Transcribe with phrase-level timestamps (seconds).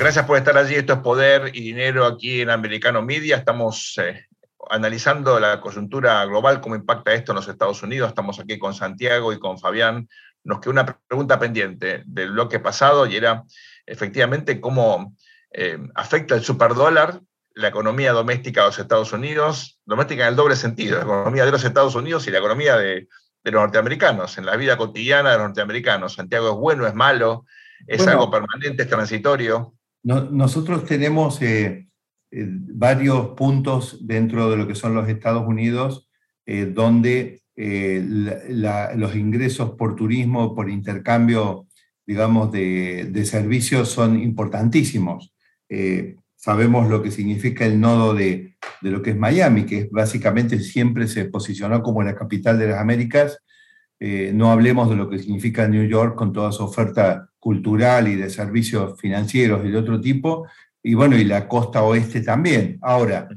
[0.00, 0.76] Gracias por estar allí.
[0.76, 3.36] Esto es Poder y Dinero aquí en Americano Media.
[3.36, 4.28] Estamos eh,
[4.70, 8.08] analizando la coyuntura global, cómo impacta esto en los Estados Unidos.
[8.08, 10.08] Estamos aquí con Santiago y con Fabián.
[10.42, 13.44] Nos quedó una pregunta pendiente del bloque pasado y era
[13.84, 15.14] efectivamente cómo
[15.52, 17.20] eh, afecta el superdólar
[17.52, 21.52] la economía doméstica de los Estados Unidos, doméstica en el doble sentido, la economía de
[21.52, 23.06] los Estados Unidos y la economía de,
[23.44, 26.14] los norteamericanos, en la vida cotidiana de los norteamericanos.
[26.14, 27.44] Santiago es bueno, es malo,
[27.86, 31.88] es algo permanente, es transitorio nosotros tenemos eh,
[32.30, 36.08] eh, varios puntos dentro de lo que son los Estados Unidos
[36.46, 41.66] eh, donde los ingresos por turismo, por intercambio,
[42.06, 45.34] digamos, de, servicios son importantísimos.
[46.36, 51.06] sabemos lo que significa el nodo de, de, lo que es Miami, que básicamente siempre
[51.06, 53.38] se posicionó como la capital de las Américas.
[54.00, 58.30] No hablemos de lo que significa New York con toda su oferta cultural y de
[58.30, 60.46] servicios financieros y de otro tipo,
[60.82, 62.78] y bueno, y la costa oeste también.
[62.80, 63.28] Ahora,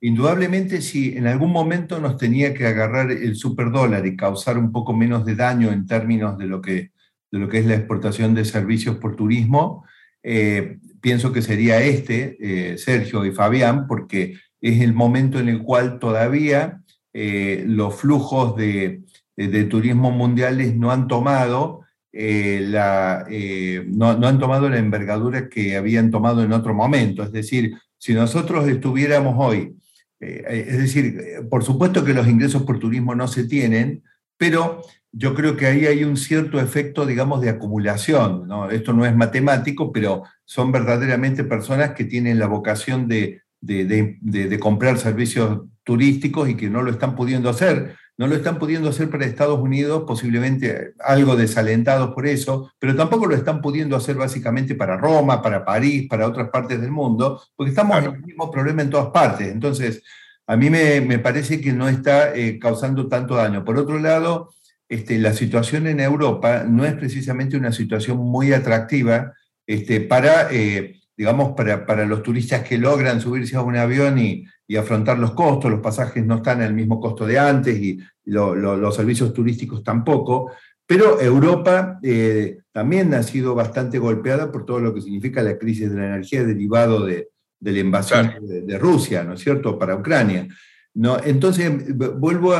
[0.00, 4.92] indudablemente si en algún momento nos tenía que agarrar el superdólar y causar un poco
[4.92, 6.92] menos de daño en términos de lo que,
[7.30, 9.84] de lo que es la exportación de servicios por turismo,
[10.22, 15.62] eh, pienso que sería este, eh, Sergio y Fabián, porque es el momento en el
[15.62, 19.02] cual todavía eh, los flujos de,
[19.46, 25.76] de turismo mundiales no han tomado eh, la, eh, no, han tomado la envergadura que
[25.76, 27.22] habían tomado en otro momento.
[27.22, 29.76] Es decir, si nosotros estuviéramos hoy,
[30.18, 34.02] eh, es decir, por supuesto que los ingresos por turismo no se tienen,
[34.36, 38.48] pero yo creo que ahí hay un cierto efecto, digamos, de acumulación.
[38.70, 44.98] Esto no es matemático, pero son verdaderamente personas que tienen la vocación de, de comprar
[44.98, 49.24] servicios turísticos y que no lo están pudiendo hacer no lo están pudiendo hacer para
[49.24, 54.96] Estados Unidos, posiblemente algo desalentados por eso, pero tampoco lo están pudiendo hacer básicamente para
[54.96, 58.90] Roma, para París, para otras partes del mundo, porque estamos en el mismo problema en
[58.90, 59.46] todas partes.
[59.48, 60.02] Entonces,
[60.48, 63.64] a mí me, parece que no está eh, causando tanto daño.
[63.64, 64.52] Por otro lado,
[64.88, 69.32] este, la situación en Europa no es precisamente una situación muy atractiva
[69.64, 74.44] este, para, eh, digamos, para, para los turistas que logran subirse a un avión y,
[74.70, 78.94] y afrontar los costos, los pasajes no están al mismo costo de antes y los
[78.94, 80.52] servicios turísticos tampoco,
[80.86, 85.90] pero Europa eh, también ha sido bastante golpeada por todo lo que significa la crisis
[85.90, 87.30] de la energía derivado de,
[87.60, 90.46] la invasión de, Rusia, ¿no es cierto?, para Ucrania.
[90.94, 92.54] No, entonces, vuelvo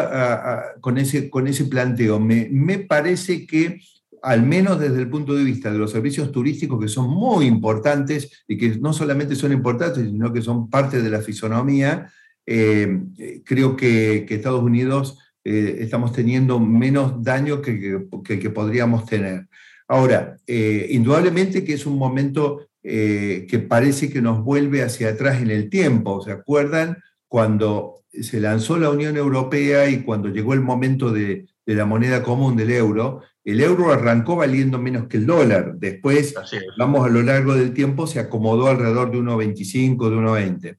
[0.80, 2.18] con, ese, con ese planteo.
[2.18, 3.80] Me, me parece que
[4.22, 8.44] al menos desde el punto de vista de los servicios turísticos que son muy importantes
[8.46, 12.10] y que no solamente son importantes, sino que son parte de la fisonomía,
[12.46, 13.02] eh,
[13.44, 19.48] creo que, Estados Unidos eh, estamos teniendo menos daño que, que, podríamos tener.
[19.86, 25.50] Ahora, eh, indudablemente que es un momento que parece que nos vuelve hacia atrás en
[25.50, 26.22] el tiempo.
[26.22, 26.96] ¿Se acuerdan
[27.26, 32.22] cuando se lanzó la Unión Europea y cuando llegó el momento de, de la moneda
[32.22, 35.76] común del euro, el euro arrancó valiendo menos que el dólar.
[35.76, 36.34] Después,
[36.76, 40.78] vamos a lo largo del tiempo, se acomodó alrededor de 1,25, de 1,20.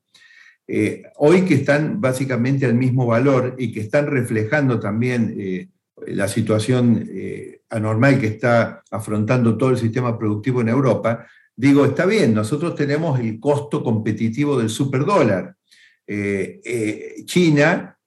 [0.68, 5.70] Eh, hoy que están básicamente al mismo valor y que están reflejando también eh,
[6.06, 11.26] la situación eh, anormal que está afrontando todo el sistema productivo en Europa,
[11.56, 15.56] digo, está bien, nosotros tenemos el costo competitivo del superdólar.
[17.26, 17.99] China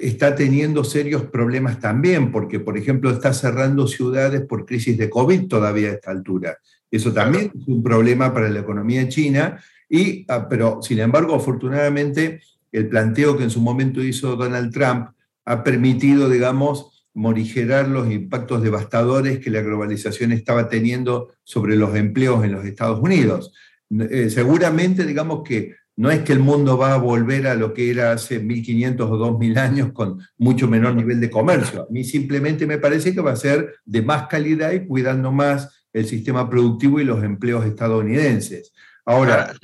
[0.00, 5.46] está teniendo serios problemas también, porque, por ejemplo, está cerrando ciudades por crisis de COVID
[5.46, 6.58] todavía a esta altura.
[6.90, 12.40] Eso también es un problema para la economía china, y, ah, pero sin embargo, afortunadamente,
[12.72, 15.08] el planteo que en su momento hizo Donald Trump
[15.44, 22.44] ha permitido, digamos, morigerar los impactos devastadores que la globalización estaba teniendo sobre los empleos
[22.44, 23.52] en los Estados Unidos.
[23.90, 27.90] Eh, seguramente, digamos que no es que el mundo va a volver a lo que
[27.90, 31.82] era hace 1500 o 2000 años con mucho menor nivel de comercio.
[31.82, 35.86] A mí simplemente me parece que va a ser de más calidad y cuidando más
[35.92, 38.72] el sistema productivo y los empleos estadounidenses.
[39.04, 39.54] Ahora...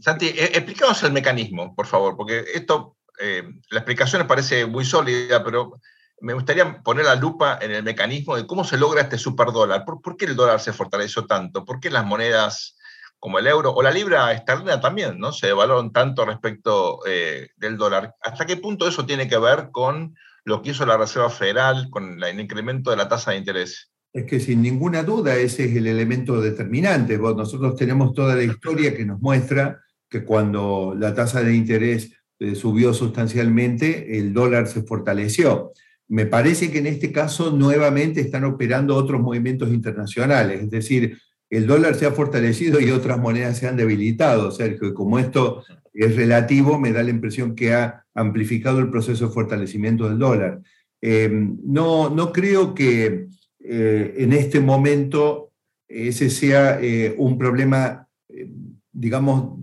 [0.00, 0.64] Santi, eh,
[1.02, 5.80] el mecanismo, por favor, porque esto, eh, la explicación parece muy sólida, pero
[6.20, 9.84] me gustaría poner la lupa en el mecanismo de cómo se logra este superdólar.
[9.84, 11.64] ¿Por, ¿Por qué el dólar se fortaleció tanto?
[11.64, 12.76] ¿Por qué las monedas
[13.18, 15.32] como el euro, o la libra esterlina también, ¿no?
[15.32, 18.14] Se devaluaron tanto respecto eh, del dólar.
[18.22, 22.22] ¿Hasta qué punto eso tiene que ver con lo que hizo la Reserva Federal, con
[22.22, 23.90] el incremento de la tasa de interés?
[24.12, 27.18] Es que sin ninguna duda ese es el elemento determinante.
[27.18, 32.54] Nosotros tenemos toda la historia que nos muestra que cuando la tasa de interés eh,
[32.54, 35.72] subió sustancialmente, el dólar se fortaleció.
[36.06, 41.18] Me parece que en este caso nuevamente están operando otros movimientos internacionales, es decir,
[41.50, 45.64] el dólar se ha fortalecido y otras monedas se han debilitado, Sergio, y como esto
[45.94, 50.60] es relativo, me da la impresión que ha amplificado el proceso de fortalecimiento del dólar.
[51.00, 53.28] Em, no, no creo que
[53.60, 55.52] eh, en este momento
[55.88, 58.50] ese sea eh, un problema, eh,
[58.92, 59.58] digamos,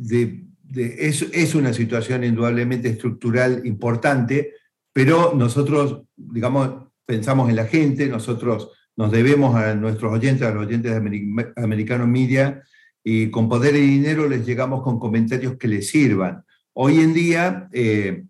[0.75, 4.53] es, es, una situación indudablemente estructural importante,
[4.91, 10.65] pero nosotros, digamos, pensamos en la gente, nosotros nos debemos a nuestros oyentes, a los
[10.65, 12.63] oyentes de Americano Media,
[13.03, 16.43] y con poder y dinero les llegamos con comentarios que les sirvan.
[16.73, 18.23] Hoy en día, eh,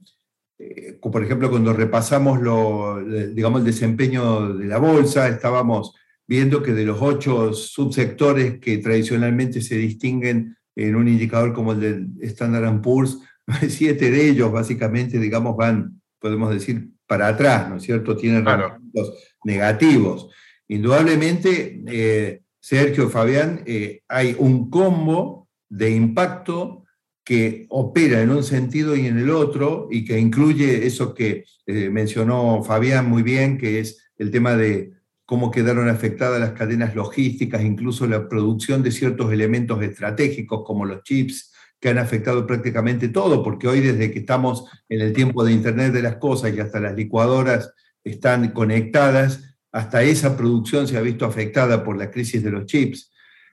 [0.59, 5.95] eh, por ejemplo, cuando repasamos lo, digamos, el desempeño de la bolsa, estábamos
[6.27, 11.79] viendo que de los ocho subsectores que tradicionalmente se distinguen en un indicador como el
[11.79, 13.19] del Standard Poor's,
[13.69, 18.17] siete de ellos básicamente, digamos, van, podemos decir, para atrás, ¿no es cierto?
[18.17, 19.13] Tienen resultados
[19.43, 20.29] negativos.
[20.67, 26.85] Indudablemente, eh, Sergio, Fabián, eh, hay un combo de impacto
[27.23, 31.89] que opera en un sentido y en el otro y que incluye eso que eh,
[31.89, 34.93] mencionó Fabián muy bien, que es el tema de
[35.25, 41.03] cómo quedaron afectadas las cadenas logísticas, incluso la producción de ciertos elementos estratégicos como los
[41.03, 45.51] chips, que han afectado prácticamente todo, porque hoy desde que estamos en el tiempo de
[45.51, 47.73] Internet de las Cosas y hasta las licuadoras
[48.03, 53.11] están conectadas, hasta esa producción se ha visto afectada por la crisis de los chips.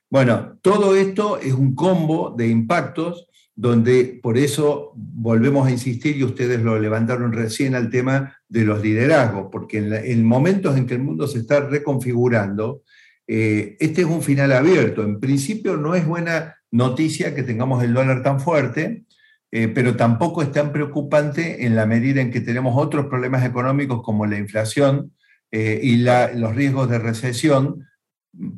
[0.08, 3.26] Bueno, todo esto es un combo de impactos
[3.56, 8.80] donde por eso volvemos a insistir y ustedes lo levantaron recién al tema de los
[8.80, 12.82] liderazgos, porque en, momentos en que el mundo se está reconfigurando,
[13.26, 15.02] eh, este es un final abierto.
[15.02, 19.06] En principio no es buena noticia que tengamos el dólar tan fuerte,
[19.50, 24.02] eh, pero tampoco es tan preocupante en la medida en que tenemos otros problemas económicos
[24.04, 25.10] como la inflación,
[25.52, 27.86] eh, y los riesgos de recesión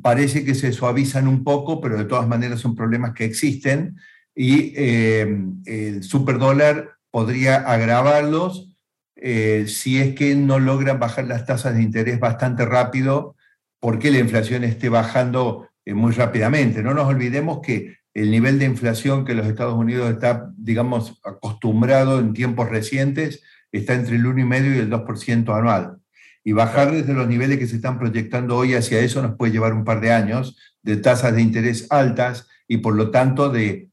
[0.01, 3.97] parece que se suavizan un poco, pero de todas maneras son problemas que existen
[4.33, 8.71] y eh, el superdólar podría agravarlos
[9.17, 13.35] eh, si es que no logran bajar las tasas de interés bastante rápido
[13.81, 16.81] porque la inflación esté bajando muy rápidamente.
[16.81, 22.19] No nos olvidemos que el nivel de inflación que los Estados Unidos está, digamos, acostumbrado
[22.19, 25.97] en tiempos recientes está entre el 1,5 y el 2% anual.
[26.47, 29.73] Y bajar desde los niveles que se están proyectando hoy hacia eso nos puede llevar
[29.73, 33.89] un par de años de tasas de interés altas y por lo tanto de,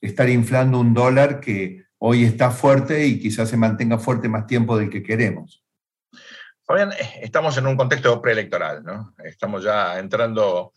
[0.00, 4.76] estar inflando un dólar que hoy está fuerte y quizás se mantenga fuerte más tiempo
[4.76, 5.64] del que queremos.
[6.66, 9.14] Fabián, eh, estamos en un contexto preelectoral, ¿no?
[9.24, 10.74] Estamos ya entrando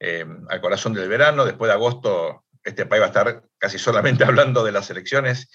[0.00, 4.24] eh, al corazón del verano, después de agosto este país va a estar casi solamente
[4.24, 5.50] hablando de las elecciones.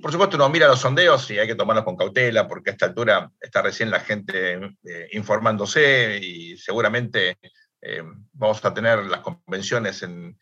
[0.00, 2.86] Por supuesto, uno mira los sondeos y hay que tomarlos con cautela, porque a esta
[2.86, 7.36] altura está recién la gente eh, informándose y seguramente
[7.80, 8.02] eh,
[8.32, 10.38] vamos a tener las convenciones en,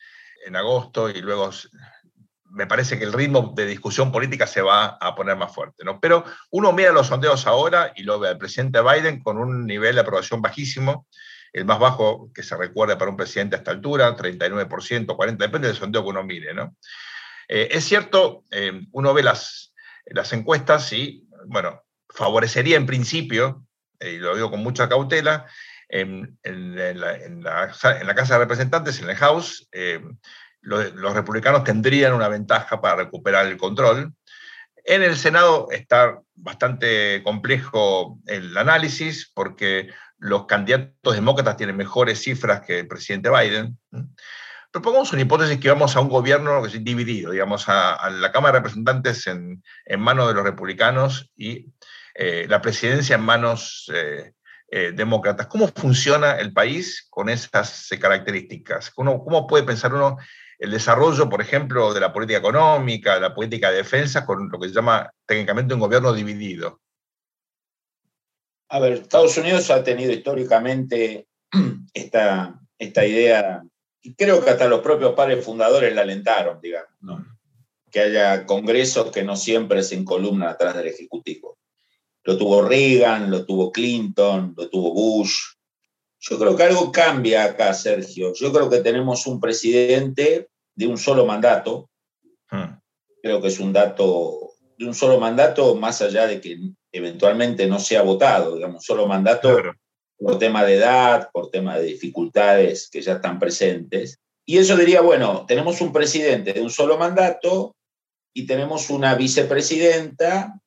[0.55, 1.51] agosto y luego
[2.47, 5.85] me parece que el ritmo de discusión política se va a poner más fuerte.
[5.85, 6.01] ¿no?
[6.01, 9.95] Pero uno mira los sondeos ahora y lo ve al presidente Biden con un nivel
[9.95, 11.07] de aprobación bajísimo,
[11.53, 15.69] el más bajo que se recuerde para un presidente a esta altura, 39%, 40%, depende
[15.69, 16.53] del sondeo que uno mire.
[16.55, 16.75] ¿no?
[17.53, 19.75] Eh, es cierto, eh, uno ve las,
[20.31, 23.67] encuestas y, bueno, favorecería en principio,
[23.99, 25.47] eh, y lo digo con mucha cautela,
[25.89, 29.69] en, la, Casa de Representantes, en el House,
[30.61, 34.15] los, republicanos tendrían una ventaja para recuperar el control.
[34.85, 42.61] En el Senado está bastante complejo el análisis porque los candidatos demócratas tienen mejores cifras
[42.61, 43.77] que el presidente Biden.
[44.71, 49.27] Propongamos una hipótesis que vamos a un gobierno dividido, digamos, a, la Cámara de Representantes
[49.27, 49.63] en,
[49.99, 51.67] manos de los republicanos y
[52.15, 54.33] eh, la presidencia en manos eh,
[54.71, 55.49] eh, demócratas.
[55.49, 58.91] ¿Cómo funciona el país con esas características?
[58.91, 60.19] ¿Cómo, ¿Cómo puede pensar uno
[60.61, 64.61] el desarrollo, por ejemplo, de la política económica, de la política de defensa, con lo
[64.61, 66.81] que se llama técnicamente un gobierno dividido?
[68.69, 71.27] A ver, Estados Unidos ha tenido históricamente
[71.95, 73.63] esta, esta idea
[74.03, 76.89] y creo que hasta los propios padres fundadores la alentaron, digamos,
[77.91, 81.59] que haya congresos que no siempre se encolumnan atrás del Ejecutivo.
[82.25, 85.55] Lo tuvo Reagan, lo tuvo Clinton, lo tuvo Bush,
[86.19, 88.35] Yo creo que algo cambia acá, Sergio.
[88.35, 91.91] Yo creo que tenemos un presidente de un solo mandato.
[92.51, 92.79] Hmm.
[93.23, 96.59] Creo que es un dato de un solo mandato, más allá de que
[96.93, 99.59] eventualmente no sea votado, digamos, solo mandato
[100.21, 104.19] por tema de edad, por tema de dificultades que ya están presentes.
[104.45, 107.75] Y eso diría, bueno, tenemos un presidente de un solo mandato
[108.35, 110.61] y tenemos una vicepresidenta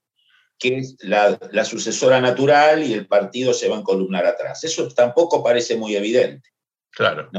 [0.57, 4.63] que es la, sucesora natural y el partido se va a encolumnar atrás.
[4.63, 6.49] Eso tampoco parece muy evidente.
[6.89, 7.29] Claro.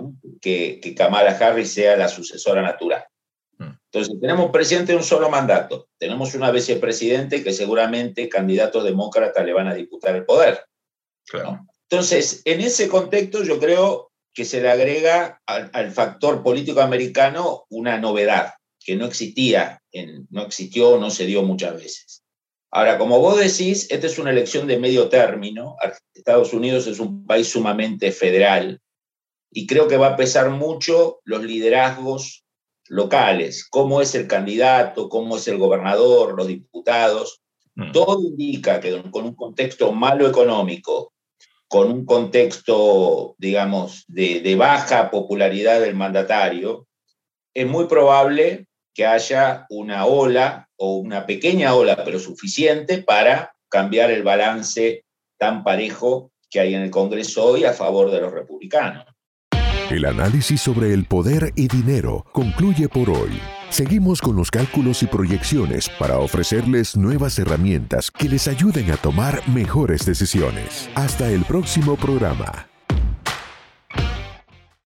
[0.41, 3.05] Que, que Kamala Harris sea la sucesora natural.
[3.59, 3.71] Mm.
[3.91, 9.45] Entonces, tenemos un presidente de un solo mandato, tenemos una vicepresidente que seguramente candidatos demócratas
[9.45, 10.65] le van a disputar el poder.
[11.27, 11.67] Claro.
[11.91, 17.99] Entonces, en ese contexto yo creo que se le agrega al, factor político americano una
[17.99, 22.23] novedad que no existía, en, no existió, no se dio muchas veces.
[22.71, 25.77] Ahora, como vos decís, esta es una elección de medio término.
[26.13, 28.81] Estados Unidos es un país sumamente federal
[29.53, 32.45] y creo que va a pesar mucho los liderazgos
[32.89, 37.41] locales, cómo es el candidato, cómo es el gobernador, los diputados.
[37.77, 37.93] Mm.
[37.93, 41.14] Todo indica que con un contexto malo económico,
[41.75, 46.87] con un contexto, digamos, de, baja popularidad del mandatario,
[47.53, 54.13] es muy probable que haya una ola o una pequeña ola, pero suficiente para cambiar
[54.13, 55.05] el balance
[55.37, 59.07] tan parejo que hay en el Congreso hoy a favor de los republicanos.
[59.91, 63.33] El análisis sobre el poder y dinero concluye por hoy.
[63.75, 69.43] Seguimos con los cálculos y proyecciones para ofrecerles nuevas herramientas que les ayuden a tomar
[69.49, 70.89] mejores decisiones.
[70.95, 72.69] Hasta el próximo programa.